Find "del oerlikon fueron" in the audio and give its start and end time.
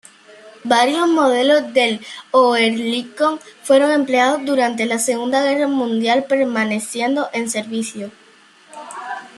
1.75-3.91